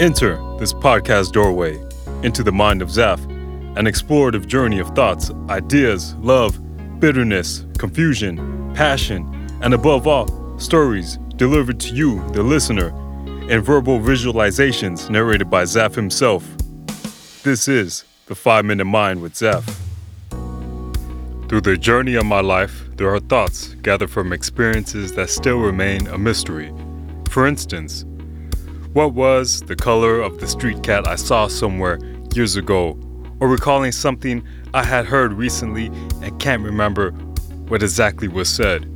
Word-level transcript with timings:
Enter 0.00 0.36
this 0.60 0.72
podcast 0.72 1.32
doorway 1.32 1.76
into 2.22 2.44
the 2.44 2.52
mind 2.52 2.82
of 2.82 2.88
Zaf, 2.88 3.18
an 3.76 3.86
explorative 3.86 4.46
journey 4.46 4.78
of 4.78 4.88
thoughts, 4.90 5.32
ideas, 5.48 6.14
love, 6.20 6.56
bitterness, 7.00 7.66
confusion, 7.78 8.72
passion, 8.76 9.26
and 9.60 9.74
above 9.74 10.06
all, 10.06 10.56
stories 10.56 11.18
delivered 11.34 11.80
to 11.80 11.92
you, 11.96 12.24
the 12.28 12.44
listener, 12.44 12.90
in 13.50 13.60
verbal 13.60 13.98
visualizations 13.98 15.10
narrated 15.10 15.50
by 15.50 15.64
Zaf 15.64 15.96
himself. 15.96 16.46
This 17.42 17.66
is 17.66 18.04
the 18.26 18.36
5 18.36 18.66
Minute 18.66 18.84
Mind 18.84 19.20
with 19.20 19.32
Zaf. 19.32 19.64
Through 21.48 21.62
the 21.62 21.76
journey 21.76 22.14
of 22.14 22.24
my 22.24 22.40
life, 22.40 22.84
there 22.94 23.12
are 23.12 23.18
thoughts 23.18 23.74
gathered 23.82 24.12
from 24.12 24.32
experiences 24.32 25.14
that 25.14 25.28
still 25.28 25.58
remain 25.58 26.06
a 26.06 26.18
mystery. 26.18 26.72
For 27.30 27.48
instance, 27.48 28.04
what 28.92 29.12
was 29.12 29.60
the 29.62 29.76
color 29.76 30.20
of 30.20 30.38
the 30.38 30.48
street 30.48 30.82
cat 30.82 31.06
I 31.06 31.16
saw 31.16 31.46
somewhere 31.46 31.98
years 32.34 32.56
ago, 32.56 32.98
or 33.38 33.48
recalling 33.48 33.92
something 33.92 34.42
I 34.72 34.82
had 34.82 35.04
heard 35.04 35.32
recently 35.32 35.86
and 36.22 36.38
can't 36.40 36.62
remember 36.62 37.10
what 37.68 37.82
exactly 37.82 38.28
was 38.28 38.48
said, 38.48 38.86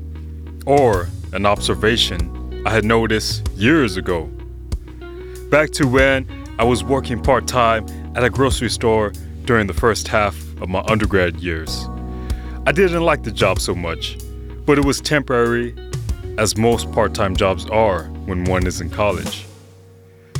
or 0.66 1.08
an 1.32 1.44
observation 1.44 2.62
I 2.66 2.70
had 2.70 2.84
noticed 2.84 3.46
years 3.52 3.96
ago. 3.96 4.30
Back 5.50 5.70
to 5.72 5.86
when 5.86 6.26
I 6.58 6.64
was 6.64 6.82
working 6.82 7.22
part 7.22 7.46
time 7.46 7.86
at 8.16 8.24
a 8.24 8.30
grocery 8.30 8.70
store 8.70 9.12
during 9.44 9.66
the 9.66 9.74
first 9.74 10.08
half 10.08 10.36
of 10.62 10.68
my 10.68 10.80
undergrad 10.88 11.36
years. 11.40 11.86
I 12.66 12.72
didn't 12.72 13.02
like 13.02 13.24
the 13.24 13.32
job 13.32 13.58
so 13.60 13.74
much, 13.74 14.16
but 14.64 14.78
it 14.78 14.84
was 14.84 15.00
temporary, 15.00 15.74
as 16.38 16.56
most 16.56 16.90
part 16.92 17.14
time 17.14 17.36
jobs 17.36 17.66
are 17.66 18.04
when 18.24 18.44
one 18.44 18.66
is 18.66 18.80
in 18.80 18.88
college. 18.88 19.44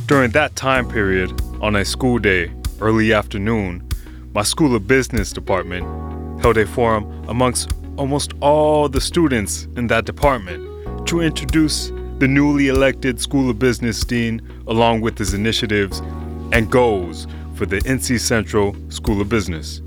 During 0.05 0.31
that 0.31 0.57
time 0.57 0.89
period, 0.89 1.41
on 1.61 1.77
a 1.77 1.85
school 1.85 2.19
day, 2.19 2.51
early 2.81 3.13
afternoon, 3.13 3.87
my 4.33 4.43
School 4.43 4.75
of 4.75 4.85
Business 4.85 5.31
department 5.31 5.85
held 6.41 6.57
a 6.57 6.65
forum 6.67 7.05
amongst 7.29 7.71
almost 7.95 8.33
all 8.41 8.89
the 8.89 8.99
students 8.99 9.63
in 9.77 9.87
that 9.87 10.03
department 10.03 11.07
to 11.07 11.21
introduce 11.21 11.87
the 12.19 12.27
newly 12.27 12.67
elected 12.67 13.21
School 13.21 13.49
of 13.49 13.59
Business 13.59 14.03
Dean 14.03 14.41
along 14.67 14.99
with 14.99 15.17
his 15.17 15.33
initiatives 15.33 15.99
and 16.51 16.69
goals 16.69 17.25
for 17.55 17.65
the 17.65 17.77
NC 17.83 18.19
Central 18.19 18.75
School 18.89 19.21
of 19.21 19.29
Business. 19.29 19.81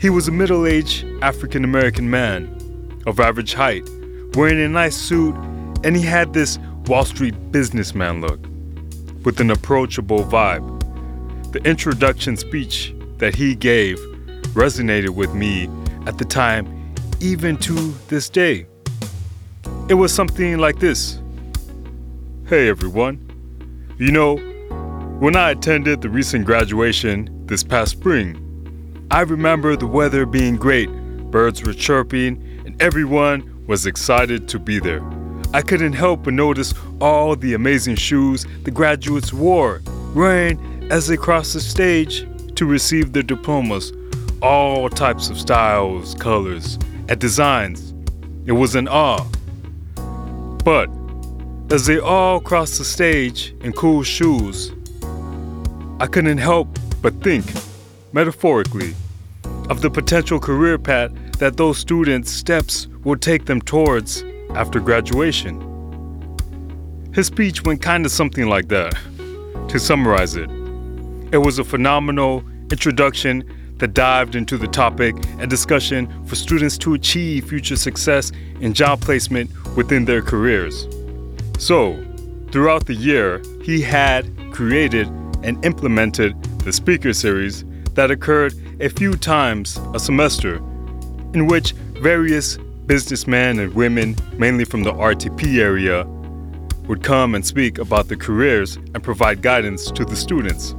He 0.00 0.10
was 0.10 0.26
a 0.26 0.32
middle 0.32 0.66
aged 0.66 1.06
African 1.22 1.62
American 1.62 2.10
man 2.10 2.50
of 3.06 3.20
average 3.20 3.54
height, 3.54 3.88
wearing 4.34 4.60
a 4.60 4.68
nice 4.68 4.96
suit, 4.96 5.36
and 5.84 5.94
he 5.94 6.02
had 6.02 6.32
this 6.32 6.58
Wall 6.88 7.04
Street 7.04 7.52
businessman 7.52 8.20
look 8.20 8.40
with 9.24 9.40
an 9.40 9.50
approachable 9.50 10.24
vibe. 10.24 10.62
The 11.52 11.62
introduction 11.64 12.36
speech 12.36 12.94
that 13.18 13.34
he 13.34 13.54
gave 13.54 13.98
resonated 14.54 15.10
with 15.10 15.34
me 15.34 15.68
at 16.06 16.18
the 16.18 16.24
time, 16.24 16.94
even 17.20 17.56
to 17.58 17.74
this 18.08 18.28
day. 18.28 18.66
It 19.88 19.94
was 19.94 20.12
something 20.12 20.58
like 20.58 20.78
this 20.78 21.20
Hey 22.46 22.68
everyone, 22.68 23.18
you 23.98 24.10
know, 24.10 24.36
when 25.18 25.36
I 25.36 25.52
attended 25.52 26.02
the 26.02 26.10
recent 26.10 26.44
graduation 26.44 27.46
this 27.46 27.62
past 27.62 27.92
spring, 27.92 28.40
I 29.10 29.22
remember 29.22 29.76
the 29.76 29.86
weather 29.86 30.26
being 30.26 30.56
great, 30.56 30.90
birds 31.30 31.64
were 31.64 31.72
chirping, 31.72 32.62
and 32.66 32.80
everyone 32.82 33.64
was 33.66 33.86
excited 33.86 34.48
to 34.48 34.58
be 34.58 34.78
there. 34.78 35.02
I 35.54 35.62
couldn't 35.62 35.92
help 35.92 36.24
but 36.24 36.34
notice 36.34 36.74
all 37.00 37.36
the 37.36 37.54
amazing 37.54 37.94
shoes 37.94 38.44
the 38.64 38.72
graduates 38.72 39.32
wore, 39.32 39.82
wearing 40.12 40.58
as 40.90 41.06
they 41.06 41.16
crossed 41.16 41.54
the 41.54 41.60
stage 41.60 42.26
to 42.56 42.66
receive 42.66 43.12
their 43.12 43.22
diplomas. 43.22 43.92
All 44.42 44.90
types 44.90 45.30
of 45.30 45.38
styles, 45.38 46.16
colors, 46.16 46.76
and 47.08 47.20
designs. 47.20 47.94
It 48.46 48.52
was 48.52 48.74
an 48.74 48.88
awe. 48.88 49.24
But 50.64 50.90
as 51.70 51.86
they 51.86 52.00
all 52.00 52.40
crossed 52.40 52.78
the 52.78 52.84
stage 52.84 53.54
in 53.60 53.72
cool 53.74 54.02
shoes, 54.02 54.72
I 56.00 56.08
couldn't 56.08 56.38
help 56.38 56.66
but 57.00 57.22
think, 57.22 57.44
metaphorically, 58.12 58.96
of 59.70 59.82
the 59.82 59.90
potential 59.90 60.40
career 60.40 60.78
path 60.78 61.12
that 61.38 61.56
those 61.56 61.78
students' 61.78 62.32
steps 62.32 62.88
would 63.04 63.22
take 63.22 63.44
them 63.44 63.60
towards 63.60 64.24
after 64.50 64.80
graduation. 64.80 65.60
His 67.12 67.26
speech 67.28 67.62
went 67.64 67.80
kind 67.80 68.04
of 68.04 68.12
something 68.12 68.48
like 68.48 68.68
that. 68.68 68.94
To 69.68 69.78
summarize 69.78 70.36
it, 70.36 70.50
it 71.32 71.38
was 71.38 71.58
a 71.58 71.64
phenomenal 71.64 72.44
introduction 72.70 73.44
that 73.78 73.94
dived 73.94 74.34
into 74.36 74.56
the 74.56 74.68
topic 74.68 75.14
and 75.38 75.50
discussion 75.50 76.08
for 76.26 76.36
students 76.36 76.78
to 76.78 76.94
achieve 76.94 77.48
future 77.48 77.76
success 77.76 78.30
in 78.60 78.72
job 78.72 79.00
placement 79.00 79.50
within 79.76 80.04
their 80.04 80.22
careers. 80.22 80.86
So, 81.58 82.04
throughout 82.50 82.86
the 82.86 82.94
year, 82.94 83.42
he 83.62 83.80
had 83.80 84.30
created 84.52 85.08
and 85.42 85.62
implemented 85.64 86.40
the 86.60 86.72
speaker 86.72 87.12
series 87.12 87.64
that 87.94 88.10
occurred 88.10 88.54
a 88.80 88.88
few 88.88 89.14
times 89.14 89.78
a 89.92 89.98
semester, 89.98 90.56
in 91.32 91.46
which 91.46 91.72
various 92.00 92.58
businessmen 92.86 93.58
and 93.58 93.74
women, 93.74 94.16
mainly 94.36 94.64
from 94.64 94.82
the 94.82 94.92
RTP 94.92 95.58
area, 95.58 96.04
would 96.86 97.02
come 97.02 97.34
and 97.34 97.44
speak 97.44 97.78
about 97.78 98.08
their 98.08 98.16
careers 98.16 98.76
and 98.76 99.02
provide 99.02 99.40
guidance 99.42 99.90
to 99.90 100.04
the 100.04 100.16
students. 100.16 100.74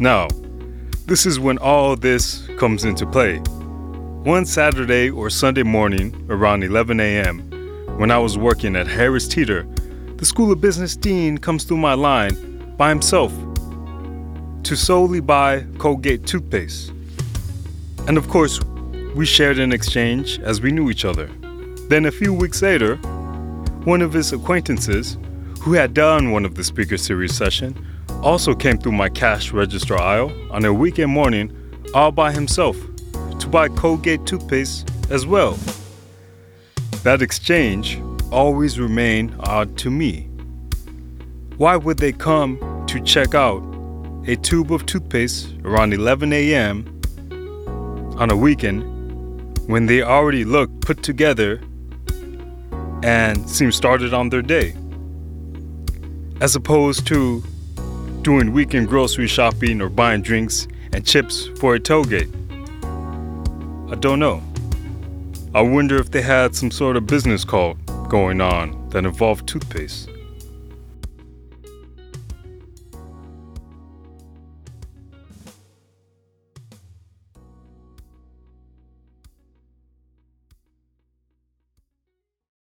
Now, 0.00 0.28
this 1.06 1.26
is 1.26 1.38
when 1.38 1.58
all 1.58 1.96
this 1.96 2.46
comes 2.58 2.84
into 2.84 3.06
play. 3.06 3.38
One 3.38 4.44
Saturday 4.44 5.10
or 5.10 5.30
Sunday 5.30 5.62
morning 5.62 6.26
around 6.28 6.64
11 6.64 7.00
a.m., 7.00 7.40
when 7.98 8.10
I 8.10 8.18
was 8.18 8.36
working 8.36 8.76
at 8.76 8.86
Harris 8.86 9.26
Teeter, 9.26 9.66
the 10.16 10.24
School 10.24 10.52
of 10.52 10.60
Business 10.60 10.96
Dean 10.96 11.38
comes 11.38 11.64
through 11.64 11.78
my 11.78 11.94
line 11.94 12.74
by 12.76 12.88
himself 12.88 13.32
to 14.64 14.76
solely 14.76 15.20
buy 15.20 15.64
Colgate 15.78 16.26
toothpaste. 16.26 16.92
And 18.06 18.18
of 18.18 18.28
course, 18.28 18.60
we 19.14 19.26
shared 19.26 19.58
an 19.58 19.72
exchange 19.72 20.38
as 20.40 20.60
we 20.60 20.70
knew 20.70 20.90
each 20.90 21.04
other. 21.04 21.26
Then 21.88 22.06
a 22.06 22.10
few 22.10 22.32
weeks 22.32 22.62
later, 22.62 22.96
one 23.84 24.02
of 24.02 24.12
his 24.12 24.32
acquaintances, 24.32 25.16
who 25.60 25.72
had 25.72 25.94
done 25.94 26.30
one 26.30 26.44
of 26.44 26.54
the 26.54 26.64
speaker 26.64 26.96
series 26.96 27.34
session, 27.34 27.86
also 28.22 28.54
came 28.54 28.78
through 28.78 28.92
my 28.92 29.08
cash 29.08 29.52
register 29.52 29.96
aisle 29.96 30.32
on 30.50 30.64
a 30.64 30.72
weekend 30.72 31.10
morning 31.10 31.54
all 31.94 32.12
by 32.12 32.32
himself 32.32 32.76
to 33.38 33.46
buy 33.48 33.68
Colgate 33.68 34.26
toothpaste 34.26 34.90
as 35.10 35.26
well. 35.26 35.58
That 37.02 37.22
exchange 37.22 38.00
always 38.30 38.78
remained 38.78 39.34
odd 39.40 39.78
to 39.78 39.90
me. 39.90 40.28
Why 41.56 41.76
would 41.76 41.98
they 41.98 42.12
come 42.12 42.84
to 42.88 43.00
check 43.00 43.34
out 43.34 43.62
a 44.26 44.36
tube 44.36 44.72
of 44.72 44.84
toothpaste 44.84 45.54
around 45.64 45.94
11 45.94 46.32
a.m. 46.32 47.00
on 48.18 48.30
a 48.30 48.36
weekend 48.36 48.97
when 49.68 49.84
they 49.84 50.00
already 50.00 50.46
look 50.46 50.80
put 50.80 51.02
together 51.02 51.60
and 53.02 53.48
seem 53.48 53.70
started 53.70 54.14
on 54.14 54.30
their 54.30 54.40
day? 54.40 54.74
As 56.40 56.56
opposed 56.56 57.06
to 57.08 57.42
doing 58.22 58.52
weekend 58.52 58.88
grocery 58.88 59.26
shopping 59.26 59.82
or 59.82 59.90
buying 59.90 60.22
drinks 60.22 60.66
and 60.94 61.04
chips 61.04 61.48
for 61.60 61.74
a 61.74 61.80
tailgate. 61.80 62.32
I 63.92 63.94
don't 63.96 64.18
know. 64.18 64.42
I 65.54 65.60
wonder 65.60 65.96
if 65.96 66.10
they 66.10 66.22
had 66.22 66.56
some 66.56 66.70
sort 66.70 66.96
of 66.96 67.06
business 67.06 67.44
call 67.44 67.74
going 68.08 68.40
on 68.40 68.88
that 68.88 69.04
involved 69.04 69.46
toothpaste. 69.46 70.08